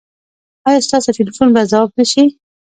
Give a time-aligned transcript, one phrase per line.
[0.67, 2.23] ایا ستاسو ټیلیفون به ځواب نه شي؟